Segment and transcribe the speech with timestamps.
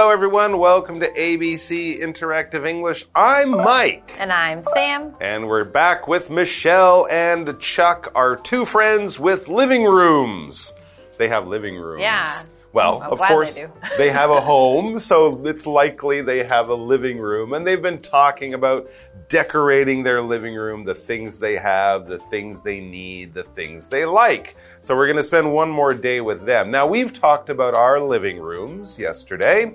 [0.00, 0.56] Hello, everyone.
[0.56, 3.04] Welcome to ABC Interactive English.
[3.14, 4.16] I'm Mike.
[4.18, 5.14] And I'm Sam.
[5.20, 10.72] And we're back with Michelle and Chuck, our two friends with living rooms.
[11.18, 12.00] They have living rooms.
[12.00, 12.42] Yeah.
[12.72, 13.70] Well, I'm of they course, do.
[13.98, 17.52] they have a home, so it's likely they have a living room.
[17.52, 18.88] And they've been talking about
[19.28, 24.04] decorating their living room, the things they have, the things they need, the things they
[24.04, 24.56] like.
[24.80, 26.70] So we're going to spend one more day with them.
[26.70, 29.74] Now, we've talked about our living rooms yesterday.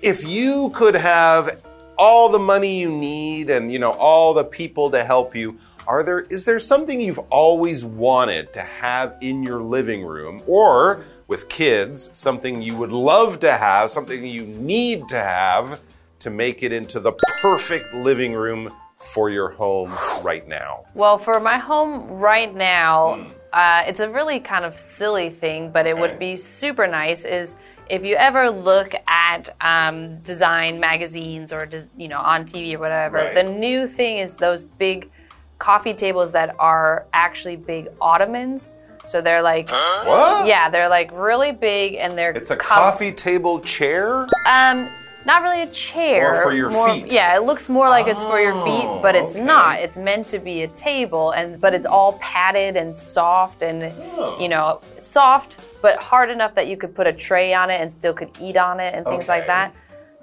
[0.00, 1.62] If you could have
[1.96, 6.04] all the money you need and, you know, all the people to help you, are
[6.04, 11.48] there is there something you've always wanted to have in your living room or with
[11.48, 15.80] kids something you would love to have something you need to have
[16.18, 19.90] to make it into the perfect living room for your home
[20.22, 25.30] right now Well, for my home right now, uh, it's a really kind of silly
[25.30, 27.24] thing, but it would be super nice.
[27.24, 27.56] Is
[27.88, 31.66] if you ever look at um, design magazines or
[31.96, 33.34] you know on TV or whatever, Right.
[33.34, 35.10] the new thing is those big
[35.58, 38.74] coffee tables that are actually big ottomans.
[39.06, 43.12] So they're like, what yeah, they're like really big and they're it's a cov- coffee
[43.12, 44.88] table chair Um,
[45.24, 46.40] not really a chair.
[46.40, 47.12] Or for your more, feet.
[47.12, 49.44] Yeah, it looks more like it's for your feet, Oh, but it's okay.
[49.44, 49.78] not.
[49.78, 54.36] It's meant to be a table, and but it's all padded and soft, and Oh.
[54.40, 57.92] you know, soft but hard enough that you could put a tray on it and
[57.92, 59.72] still could eat on it and things like that.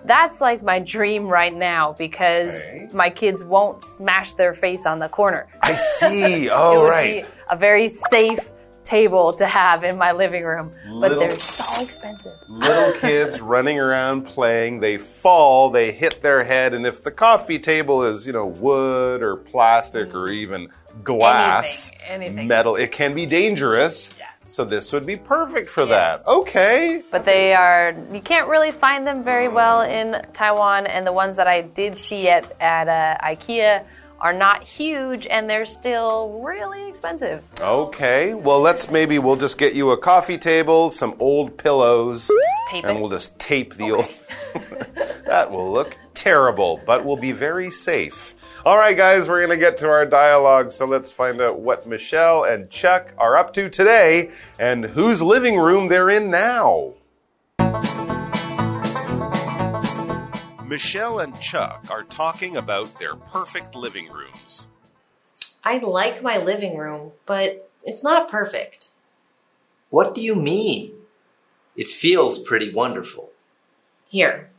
[0.05, 2.89] That's like my dream right now because Okay.
[2.93, 5.47] my kids won't smash their face on the corner.
[5.61, 8.51] i see it oh would right be a very safe
[8.93, 12.33] table to have in my living room, but they're so expensive.
[12.47, 17.59] little kids running around playing they fall they hit their head and if the coffee
[17.59, 20.67] table is you know wood or plastic or even
[21.03, 22.47] glass Anything, anything.
[22.47, 24.41] metal it can be dangerous Yes.
[24.53, 26.23] so this would be perfect for Yes.
[26.23, 30.87] that okay But they are, you can't really find them very well in Taiwan.
[30.87, 33.83] And the ones that I did see at, at uh, IKEA
[34.21, 37.43] are not huge and they're still really expensive.
[37.61, 42.29] okay well let's maybe we'll just get you a coffee table some old pillows
[42.73, 42.99] and it.
[42.99, 44.07] we'll just tape the old
[45.25, 48.35] that will look terrible but we'll be very safe
[48.65, 51.87] all right guys we're going to get to our dialogue so let's find out what
[51.87, 54.29] michelle and chuck are up to today
[54.59, 56.93] and whose living room they're in now
[60.69, 64.67] michelle and chuck are talking about their perfect living rooms
[65.63, 68.89] I like my living room, but it's not perfect.
[69.89, 70.93] What do you mean?
[71.75, 73.29] It feels pretty wonderful.
[74.07, 74.49] Here.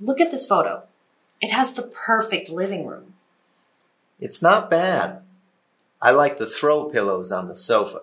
[0.00, 0.84] Look at this photo.
[1.40, 3.14] It has the perfect living room.
[4.18, 5.22] It's not bad.
[6.02, 8.02] I like the throw pillows on the sofa.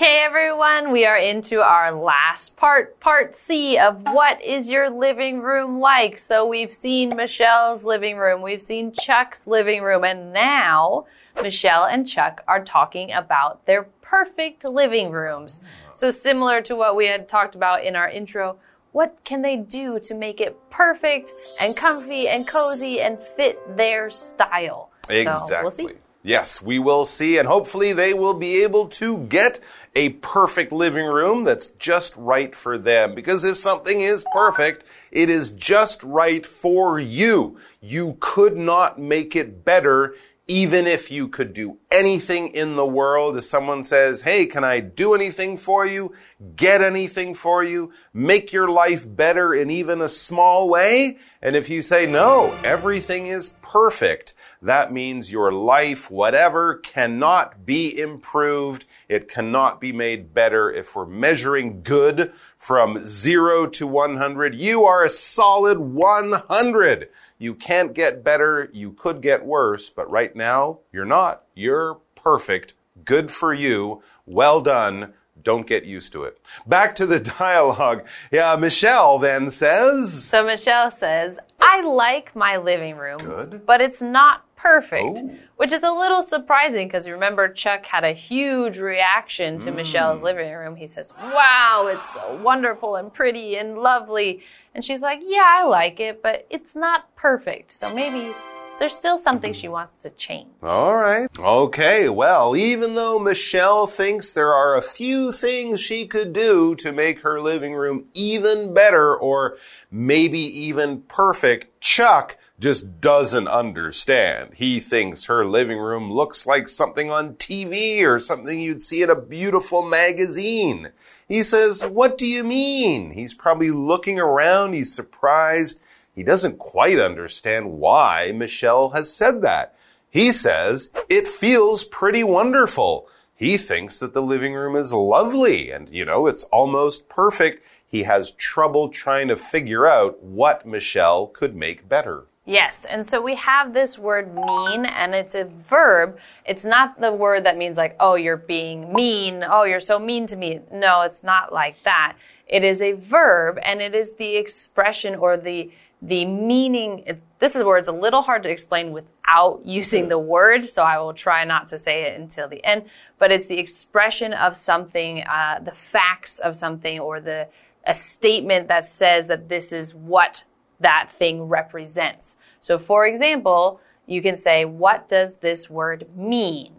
[0.00, 5.42] Okay, everyone, we are into our last part, part C of what is your living
[5.42, 6.18] room like?
[6.18, 11.04] So we've seen Michelle's living room, we've seen Chuck's living room, and now
[11.42, 15.60] Michelle and Chuck are talking about their perfect living rooms.
[15.92, 18.56] So similar to what we had talked about in our intro,
[18.92, 21.30] what can they do to make it perfect
[21.60, 24.92] and comfy and cozy and fit their style?
[25.10, 25.48] Exactly.
[25.50, 25.88] So we'll see.
[26.22, 29.58] Yes, we will see, and hopefully they will be able to get
[29.96, 33.14] a perfect living room that's just right for them.
[33.14, 37.58] Because if something is perfect, it is just right for you.
[37.80, 40.14] You could not make it better
[40.50, 44.80] even if you could do anything in the world, if someone says, Hey, can I
[44.80, 46.12] do anything for you?
[46.56, 47.92] Get anything for you?
[48.12, 51.18] Make your life better in even a small way?
[51.40, 57.98] And if you say, No, everything is perfect, that means your life, whatever, cannot be
[57.98, 58.84] improved.
[59.08, 60.70] It cannot be made better.
[60.70, 67.08] If we're measuring good from zero to 100, you are a solid 100.
[67.38, 68.68] You can't get better.
[68.72, 71.44] You could get worse, but right now you're not.
[71.54, 72.74] You're perfect.
[73.04, 74.02] Good for you.
[74.26, 75.14] Well done.
[75.42, 76.38] Don't get used to it.
[76.66, 78.06] Back to the dialogue.
[78.30, 83.64] Yeah, Michelle then says, So Michelle says, I like my living room, Good.
[83.64, 85.30] but it's not perfect, Oh.
[85.56, 90.24] which is a little surprising because remember, Chuck had a huge reaction to Michelle's mm.
[90.24, 90.76] living room.
[90.76, 94.42] He says, Wow, it's so wonderful and pretty and lovely.
[94.74, 97.72] And she's like, Yeah, I like it, but it's not perfect.
[97.72, 98.34] So maybe
[98.78, 100.48] there's still something she wants to change.
[100.62, 101.28] All right.
[101.38, 102.08] Okay.
[102.08, 107.20] Well, even though Michelle thinks there are a few things she could do to make
[107.20, 109.58] her living room even better or
[109.90, 114.50] maybe even perfect, Chuck just doesn't understand.
[114.54, 119.08] He thinks her living room looks like something on TV or something you'd see in
[119.08, 120.90] a beautiful magazine.
[121.26, 123.12] He says, What do you mean?
[123.12, 125.80] He's probably looking around, he's surprised.
[126.14, 129.74] He doesn't quite understand why Michelle has said that.
[130.10, 133.08] He says, It feels pretty wonderful.
[133.34, 137.64] He thinks that the living room is lovely and, you know, it's almost perfect.
[137.86, 142.26] He has trouble trying to figure out what Michelle could make better.
[142.50, 146.18] Yes, and so we have this word mean, and it's a verb.
[146.44, 150.26] It's not the word that means like, oh, you're being mean, oh, you're so mean
[150.26, 150.58] to me.
[150.72, 152.16] No, it's not like that.
[152.48, 155.70] It is a verb, and it is the expression or the
[156.02, 157.20] the meaning.
[157.38, 160.98] This is where it's a little hard to explain without using the word, so I
[160.98, 162.86] will try not to say it until the end.
[163.20, 167.46] But it's the expression of something, uh, the facts of something, or the
[167.86, 170.44] a statement that says that this is what
[170.80, 172.36] that thing represents.
[172.60, 176.72] So, for example, you can say, What does this word mean?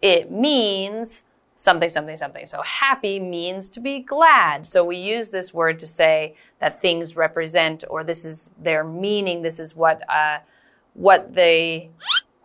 [0.00, 1.24] It means
[1.56, 2.46] something, something, something.
[2.46, 4.66] So, happy means to be glad.
[4.66, 9.42] So, we use this word to say that things represent, or this is their meaning,
[9.42, 10.38] this is what, uh,
[10.94, 11.90] what they.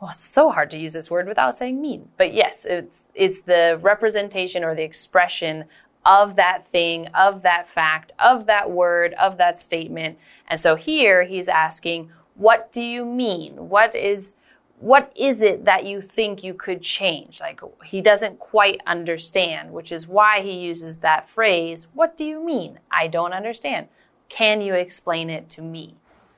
[0.01, 2.09] Well, it's so hard to use this word without saying mean.
[2.17, 5.63] But yes, it's, it's the representation or the expression
[6.05, 10.17] of that thing, of that fact, of that word, of that statement.
[10.47, 13.69] And so here he's asking, what do you mean?
[13.69, 14.35] What is
[14.79, 17.39] what is it that you think you could change?
[17.39, 22.43] Like he doesn't quite understand, which is why he uses that phrase, what do you
[22.43, 22.79] mean?
[22.91, 23.87] I don't understand.
[24.27, 25.95] Can you explain it to me?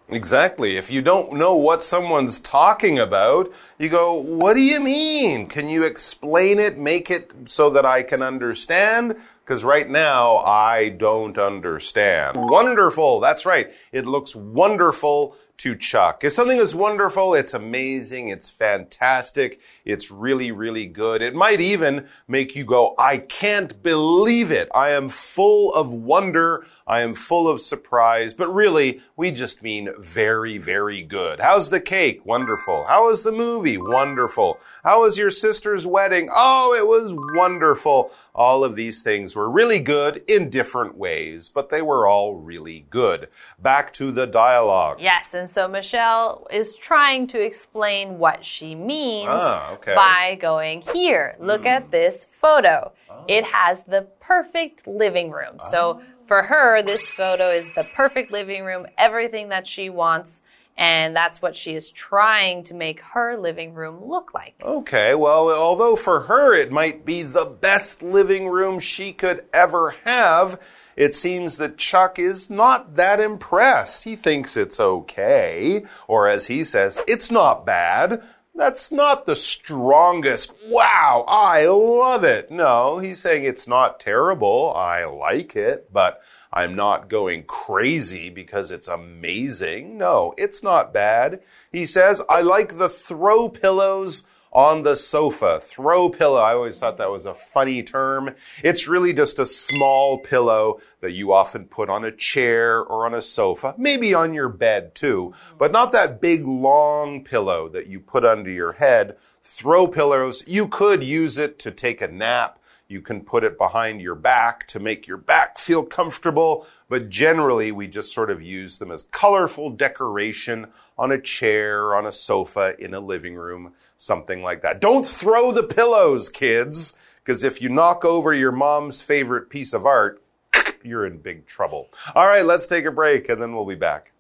[0.10, 0.78] Exactly.
[0.78, 5.48] If you don't know what someone's talking about, you go, What do you mean?
[5.48, 6.78] Can you explain it?
[6.78, 9.16] Make it so that I can understand?
[9.46, 12.36] Because right now, I don't understand.
[12.36, 13.20] Wonderful.
[13.20, 13.72] That's right.
[13.92, 16.24] It looks wonderful to Chuck.
[16.24, 21.22] If something is wonderful, it's amazing, it's fantastic, it's really, really good.
[21.22, 24.70] It might even make you go, I can't believe it.
[24.74, 26.66] I am full of wonder.
[26.88, 28.34] I am full of surprise.
[28.34, 31.40] But really, we just mean very, very good.
[31.40, 32.26] How's the cake?
[32.26, 32.86] Wonderful.
[32.88, 33.78] How was the movie?
[33.78, 34.60] Wonderful.
[34.84, 36.30] How was your sister's wedding?
[36.34, 38.12] Oh, it was wonderful.
[38.34, 42.86] All of these things were really good in different ways, but they were all really
[42.90, 43.30] good.
[43.60, 44.98] Back to the dialogue.
[45.00, 49.96] Yes, and so Michelle is trying to explain what she means Ah, okay.
[49.96, 51.36] by going here.
[51.40, 51.90] Look at hmm.
[51.92, 52.92] this photo.
[53.28, 53.52] It oh.
[53.52, 55.58] has the perfect living room.
[55.70, 56.04] So oh.
[56.28, 60.42] for her, this photo is the perfect living room, everything that she wants.
[60.78, 64.56] And that's what she is trying to make her living room look like.
[64.62, 69.96] Okay, well, although for her it might be the best living room she could ever
[70.04, 70.60] have,
[70.96, 74.04] it seems that Chuck is not that impressed.
[74.04, 78.24] He thinks it's okay, or as he says, it's not bad.
[78.56, 80.54] That's not the strongest.
[80.68, 82.50] Wow, I love it.
[82.50, 84.74] No, he's saying it's not terrible.
[84.74, 86.22] I like it, but
[86.54, 89.98] I'm not going crazy because it's amazing.
[89.98, 91.42] No, it's not bad.
[91.70, 94.24] He says, I like the throw pillows
[94.56, 95.60] on the sofa.
[95.62, 96.40] Throw pillow.
[96.40, 98.34] I always thought that was a funny term.
[98.64, 103.14] It's really just a small pillow that you often put on a chair or on
[103.14, 108.00] a sofa, maybe on your bed too, but not that big long pillow that you
[108.00, 109.18] put under your head.
[109.44, 110.42] Throw pillows.
[110.48, 112.58] You could use it to take a nap.
[112.88, 117.72] You can put it behind your back to make your back feel comfortable, but generally
[117.72, 122.76] we just sort of use them as colorful decoration on a chair, on a sofa,
[122.80, 124.80] in a living room, something like that.
[124.80, 129.86] Don't throw the pillows, kids, because if you knock over your mom's favorite piece of
[129.88, 130.22] art,
[130.84, 131.90] you're in big trouble.
[132.14, 134.12] All right, let's take a break and then we'll be back.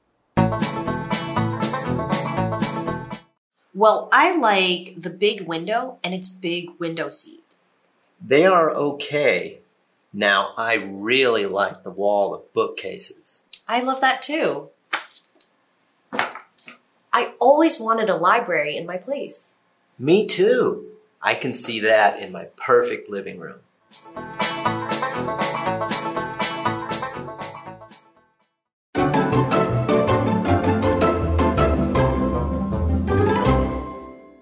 [3.75, 7.44] Well, I like the big window and its big window seat.
[8.23, 9.59] They are okay.
[10.13, 13.41] Now, I really like the wall of bookcases.
[13.67, 14.69] I love that too.
[16.13, 19.53] I always wanted a library in my place.
[19.97, 20.91] Me too.
[21.21, 23.59] I can see that in my perfect living room.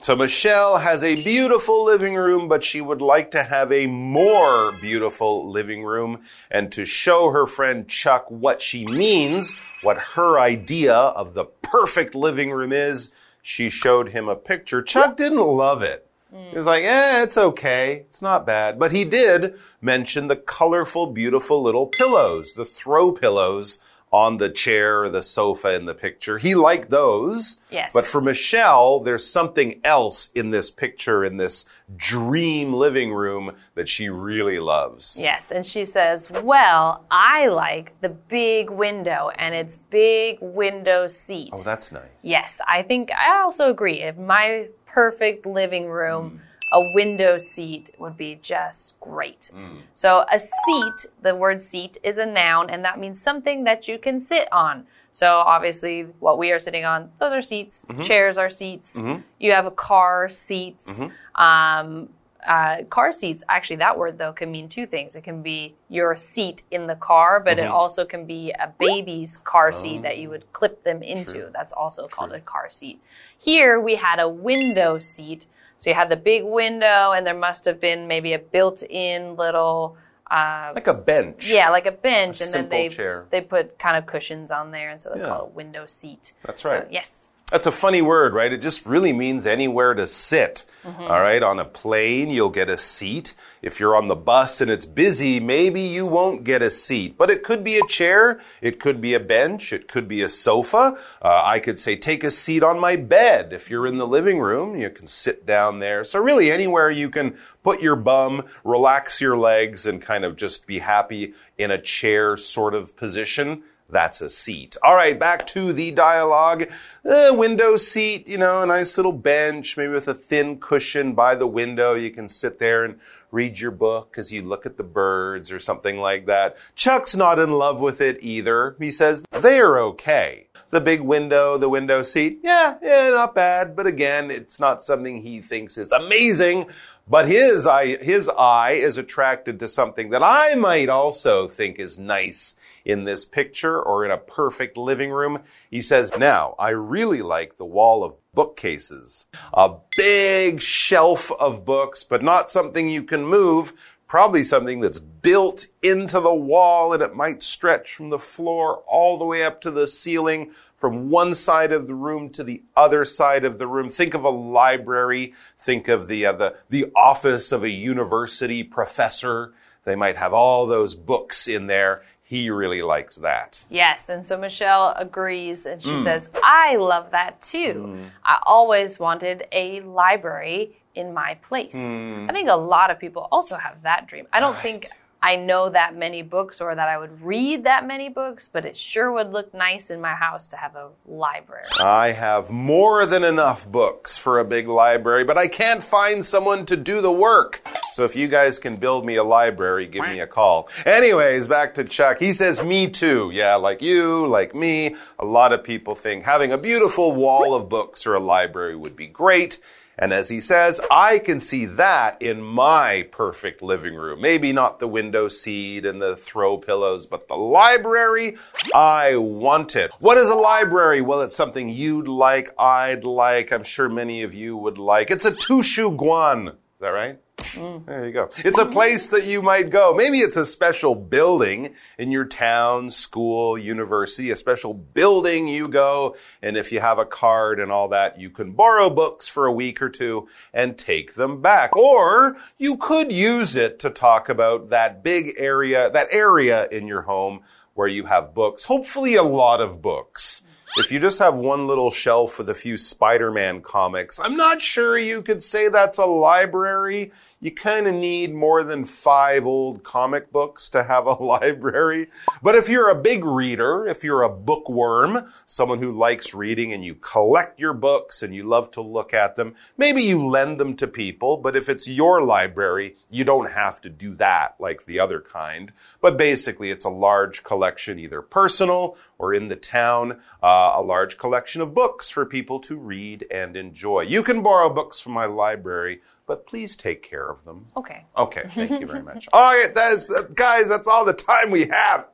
[0.04, 4.74] So Michelle has a beautiful living room, but she would like to have a more
[4.74, 6.24] beautiful living room.
[6.52, 12.16] And to show her friend Chuck what she means, what her idea of the perfect
[12.16, 14.82] living room is, she showed him a picture.
[14.82, 16.06] Chuck didn't love it.
[16.34, 18.04] He was like, eh, it's okay.
[18.10, 18.78] It's not bad.
[18.78, 23.80] But he did mention the colorful, beautiful little pillows, the throw pillows
[24.14, 26.38] on the chair or the sofa in the picture.
[26.38, 27.60] He liked those.
[27.72, 27.92] Yes.
[27.92, 31.66] But for Michelle, there's something else in this picture, in this
[31.98, 35.20] dream living room that she really loves.
[35.20, 41.50] Yes, and she says, Well, I like the big window and its big window seat.
[41.52, 42.04] Oh, that's nice.
[42.22, 44.02] Yes, I think I also agree.
[44.02, 46.53] If my perfect living room, mm.
[46.74, 49.52] A window seat would be just great.
[49.54, 49.82] Mm.
[49.96, 53.98] So, a seat, the word seat is a noun, and that means something that you
[53.98, 54.86] can sit on.
[55.12, 57.86] So, obviously, what we are sitting on, those are seats.
[57.86, 58.02] Mm-hmm.
[58.02, 58.98] Chairs are seats.
[58.98, 59.22] Mm-hmm.
[59.40, 61.00] You have a car, seats.
[61.00, 61.42] Mm-hmm.
[61.42, 62.10] Um,
[62.46, 65.16] uh, car seats, actually, that word though can mean two things.
[65.16, 69.38] It can be your seat in the car, but it also can be a baby's
[69.38, 70.32] car seat that you oh.
[70.32, 71.50] would clip them into.
[71.54, 73.00] That's also called a car seat.
[73.38, 75.46] Here we had a window seat.
[75.78, 79.36] So you had the big window, and there must have been maybe a built in
[79.36, 79.98] little.
[80.32, 81.48] Uh, Like a bench.
[81.50, 83.26] yeah, like a bench, A and then they chair.
[83.30, 85.28] they put kind of cushions on there, and so they Yeah.
[85.28, 86.34] call it window seat.
[86.44, 86.88] That's So, right.
[86.90, 87.23] yes.
[87.54, 88.52] That's a funny word, right?
[88.52, 90.66] It just really means anywhere to sit.
[90.84, 91.04] Mm-hmm.
[91.04, 91.44] All right.
[91.44, 93.36] On a plane, you'll get a seat.
[93.62, 97.16] If you're on the bus and it's busy, maybe you won't get a seat.
[97.16, 98.42] But it could be a chair.
[98.60, 99.72] It could be a bench.
[99.72, 100.98] It could be a sofa.
[101.22, 103.54] Uh, I could say, take a seat on my bed.
[103.54, 106.04] If you're in the living room, you can sit down there.
[106.04, 110.66] So really anywhere you can put your bum, relax your legs, and kind of just
[110.66, 113.62] be happy in a chair sort of position.
[113.94, 114.76] That's a seat.
[114.84, 116.66] All right, back to the dialogue.
[117.04, 121.48] Window seat, you know, a nice little bench, maybe with a thin cushion by the
[121.48, 121.94] window.
[121.94, 123.00] You can sit there and
[123.32, 126.58] read your book as you look at the birds or something like that.
[126.76, 128.76] Chuck's not in love with it either.
[128.80, 130.48] He says they're okay.
[130.72, 133.76] The big window, the window seat, yeah, yeah, not bad.
[133.76, 136.66] But again, it's not something he thinks is amazing.
[137.08, 142.00] But his eye, his eye is attracted to something that I might also think is
[142.00, 142.56] nice
[142.86, 145.40] in this picture or in a perfect living room.
[145.70, 149.26] He says, now, I really like the wall of bookcases.
[149.54, 153.74] A big shelf of books, but not something you can move.
[154.08, 159.18] Probably something that's built into the wall and it might stretch from the floor all
[159.18, 160.52] the way up to the ceiling
[160.84, 163.90] from one side of the room to the other side of the room.
[163.90, 165.34] Think of a library.
[165.58, 169.54] Think of the, uh, the, the office of a university professor.
[169.86, 172.04] They might have all those books in there.
[172.22, 173.64] He really likes that.
[173.70, 176.04] Yes, and so Michelle agrees and she Hmm.
[176.04, 178.10] says, I love that too.
[178.26, 181.76] I always wanted a library in my place.
[181.76, 182.28] Hmm.
[182.30, 184.28] I think a lot of people also have that dream.
[184.34, 184.90] I don't think
[185.26, 188.76] I know that many books or that I would read that many books, but it
[188.76, 191.64] sure would look nice in my house to have a library.
[191.82, 196.66] I have more than enough books for a big library, but I can't find someone
[196.66, 197.66] to do the work.
[197.94, 200.68] So if you guys can build me a library, give me a call.
[200.86, 202.20] Anyways, back to Chuck.
[202.20, 203.32] He says, me too.
[203.34, 204.98] Yeah, like you, like me.
[205.20, 208.98] A lot of people think having a beautiful wall of books or a library would
[208.98, 209.62] be great.
[209.98, 214.22] And as he says, I can see that in my perfect living room.
[214.22, 218.38] Maybe not the window seat and the throw pillows, but the library,
[218.74, 219.92] I want it.
[220.00, 221.02] What is a library?
[221.02, 225.12] Well, it's something you'd like, I'd like, I'm sure many of you would like.
[225.12, 226.56] It's a tushu guan.
[226.84, 227.20] Is that right?
[227.38, 227.86] Mm.
[227.86, 228.30] There you go.
[228.40, 229.94] It's a place that you might go.
[229.94, 236.18] Maybe it's a special building in your town, school, university, a special building you go.
[236.42, 239.52] And if you have a card and all that, you can borrow books for a
[239.54, 241.74] week or two and take them back.
[241.74, 247.04] Or you could use it to talk about that big area, that area in your
[247.04, 247.44] home
[247.76, 250.42] where you have books, hopefully a lot of books.
[250.76, 254.98] If you just have one little shelf with a few Spider-Man comics, I'm not sure
[254.98, 257.12] you could say that's a library.
[257.44, 262.08] You kind of need more than five old comic books to have a library.
[262.42, 266.86] But if you're a big reader, if you're a bookworm, someone who likes reading and
[266.86, 270.78] you collect your books and you love to look at them, maybe you lend them
[270.78, 275.02] to people, but if it's your library, you don't have to do that like the
[275.02, 275.74] other kind.
[276.00, 281.18] But basically, it's a large collection, either personal or in the town, uh, a large
[281.18, 284.02] collection of books for people to read and enjoy.
[284.02, 287.68] You can borrow books from my library, but please take care of them.
[287.76, 288.06] Okay.
[288.18, 289.28] Okay, thank you very much.
[289.34, 292.08] All right, that is, guys, that's all the time we have.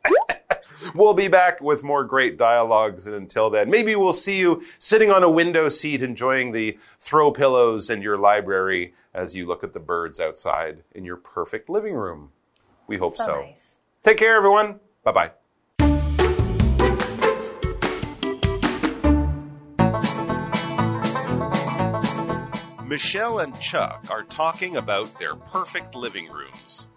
[0.95, 5.11] we'll be back with more great dialogues, and until then, maybe we'll see you sitting
[5.11, 9.73] on a window seat enjoying the throw pillows in your library as you look at
[9.73, 12.31] the birds outside in your perfect living room.
[12.87, 13.25] We hope so.
[13.25, 13.75] So nice.
[14.03, 14.79] Take care, everyone.
[15.03, 15.31] Bye bye.
[22.89, 26.87] Michelle and Chuck are talking about their perfect living rooms.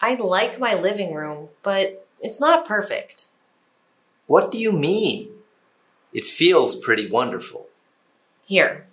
[0.00, 3.26] I like my living room, but it's not perfect.
[4.26, 5.30] What do you mean?
[6.12, 7.68] It feels pretty wonderful.
[8.44, 8.88] Here.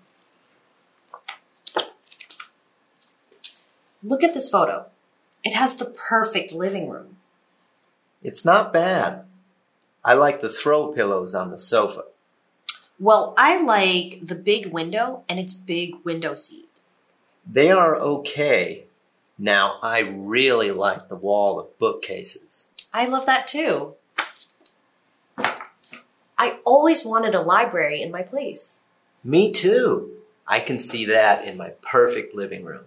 [4.03, 4.85] Look at this photo.
[5.43, 7.17] It has the perfect living room.
[8.21, 9.25] It's not bad.
[10.05, 12.03] I like the throw pillows on the sofa.
[13.03, 16.69] Well, I like the big window and its big window seat.
[17.45, 18.85] They are okay.
[19.37, 22.69] Now, I really like the wall of bookcases.
[22.93, 23.95] I love that too.
[25.37, 28.77] I always wanted a library in my place.
[29.21, 30.09] Me too.
[30.47, 32.85] I can see that in my perfect living room.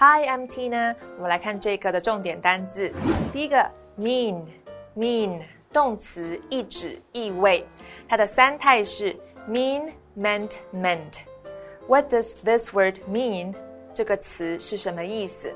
[0.00, 0.94] Hi, I'm Tina。
[1.16, 2.92] 我们来看这个的重点单字。
[3.32, 3.66] 第一个
[3.98, 7.66] mean，mean 动词，意指、意味。
[8.06, 9.16] 它的三态是
[9.48, 13.54] mean、meant、meant。What does this word mean？
[13.94, 15.50] 这个词是什么意思？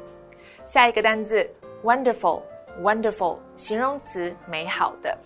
[0.64, 1.46] 下一个单字
[1.84, 5.18] wonderful，wonderful 形容词，美好的。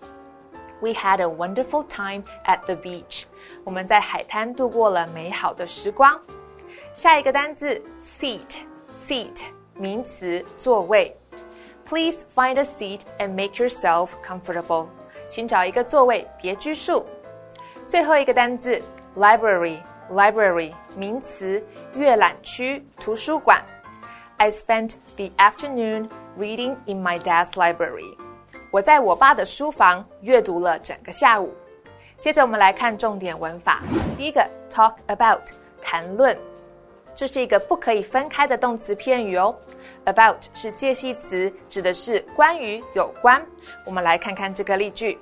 [0.80, 3.26] We had a wonderful time at the beach。
[3.62, 6.20] 我们在海滩度过了美好的时光。
[6.92, 8.56] 下一个单字 seat。
[8.90, 9.40] Seat
[9.74, 11.16] 名词，座位。
[11.86, 14.86] Please find a seat and make yourself comfortable。
[15.28, 17.04] 请找一个座位，别拘束。
[17.86, 18.80] 最后一个单词，
[19.16, 21.62] library，library 名词，
[21.94, 23.62] 阅览区、图书馆。
[24.36, 28.16] I spent the afternoon reading in my dad's library。
[28.70, 31.52] 我在我爸的书房阅读了整个下午。
[32.18, 33.82] 接着我们来看重点文法。
[34.16, 35.42] 第一个，talk about，
[35.82, 36.36] 谈论。
[37.19, 39.53] 这是一个不可以分开的动词片语哦。
[40.05, 43.45] About 是介系词，指的是关于、有关。
[43.85, 45.19] 我们来看看这个例句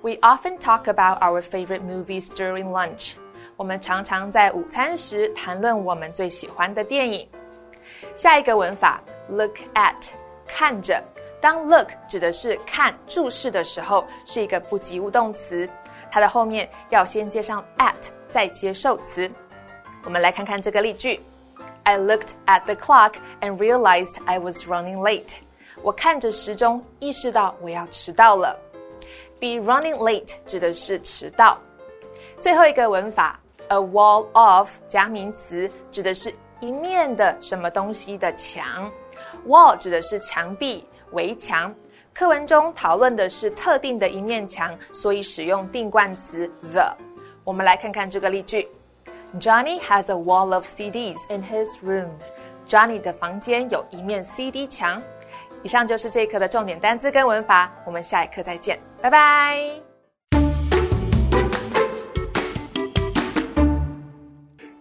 [0.00, 3.12] ：We often talk about our favorite movies during lunch。
[3.56, 7.28] 我们常常在午餐时谈论我们最喜欢的电影。
[8.16, 9.94] 下一个文法，look at，
[10.48, 11.00] 看着。
[11.40, 15.68] 当 look 指的是看、注视的时候，是一个不及物动词，
[16.10, 17.94] 它的后面要先接上 at，
[18.32, 19.30] 再接受词。
[20.02, 21.20] 我们来看看这个例句。
[21.86, 25.36] I looked at the clock and realized I was running late.
[25.84, 28.58] 我看着时钟，意识到我要迟到了。
[29.38, 31.56] Be running late 指的是迟到。
[32.40, 38.90] 最后一个文法，a wall of 加名词，指的是一面的什么东西的墙。
[39.46, 41.72] Wall 指的是墙壁、围墙。
[42.12, 46.92] 课文中讨论的是特定的一面墙，所以使用定冠词 the。
[47.44, 48.68] 我们来看看这个例句。
[49.39, 52.09] Johnny has a wall of CDs in his room.
[52.67, 55.01] Johnny 的房间有一面 CD 墙。
[55.63, 59.69] 以上就是这一课的重点单词跟文法，我们下一课再见，拜拜。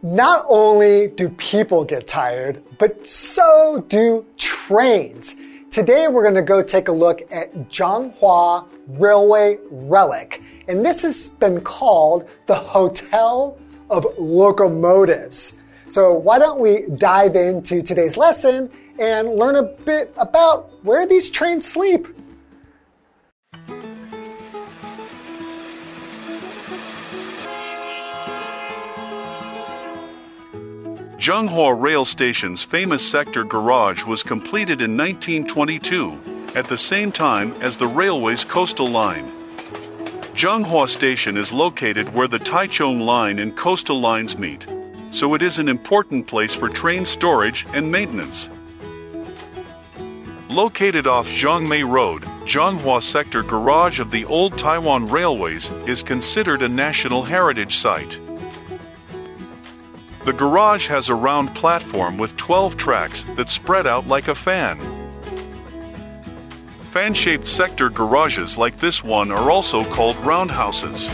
[0.03, 5.37] Not only do people get tired, but so do trains.
[5.71, 8.65] Today we're going to go take a look at Zhanghua
[8.99, 13.57] Railway Relic, and this has been called the Hotel
[13.90, 15.54] of locomotives.
[15.90, 21.30] So, why don't we dive into today's lesson and learn a bit about where these
[21.30, 22.08] trains sleep?
[31.26, 36.20] Zhanghua Rail Station's famous sector garage was completed in 1922,
[36.56, 39.32] at the same time as the railway's coastal line.
[40.36, 44.68] Zhanghua Station is located where the Taichung Line and coastal lines meet,
[45.10, 48.50] so it is an important place for train storage and maintenance.
[50.50, 56.68] Located off Zhongmei Road, Zhanghua Sector Garage of the Old Taiwan Railways is considered a
[56.68, 58.20] National Heritage Site.
[60.26, 64.95] The garage has a round platform with 12 tracks that spread out like a fan.
[66.96, 71.10] Fan shaped sector garages like this one are also called roundhouses.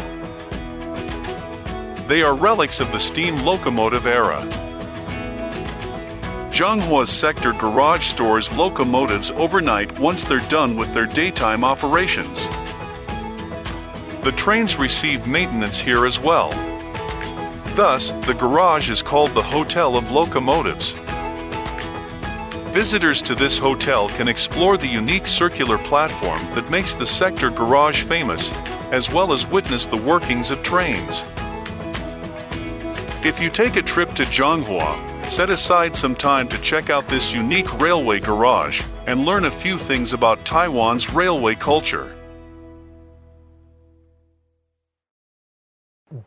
[2.07, 4.47] They are relics of the steam locomotive era.
[6.51, 12.45] Zhanghua's sector garage stores locomotives overnight once they're done with their daytime operations.
[14.23, 16.51] The trains receive maintenance here as well.
[17.73, 20.93] Thus, the garage is called the Hotel of Locomotives.
[22.71, 28.03] Visitors to this hotel can explore the unique circular platform that makes the sector garage
[28.03, 28.49] famous,
[28.93, 31.21] as well as witness the workings of trains.
[33.25, 37.34] If you take a trip to Zhanghua, set aside some time to check out this
[37.34, 42.15] unique railway garage and learn a few things about Taiwan's railway culture.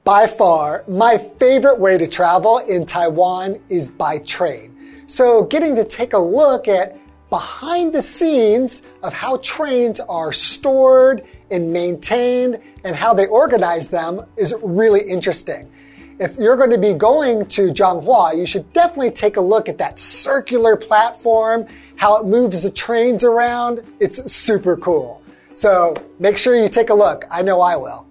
[0.04, 4.73] By far, my favorite way to travel in Taiwan is by train.
[5.06, 11.24] So, getting to take a look at behind the scenes of how trains are stored
[11.50, 15.70] and maintained and how they organize them is really interesting.
[16.20, 19.78] If you're going to be going to Zhanghua, you should definitely take a look at
[19.78, 23.82] that circular platform, how it moves the trains around.
[23.98, 25.20] It's super cool.
[25.54, 27.24] So make sure you take a look.
[27.30, 28.06] I know I will.